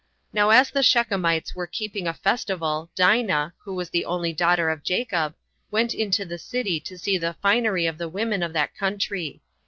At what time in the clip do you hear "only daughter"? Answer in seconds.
4.03-4.71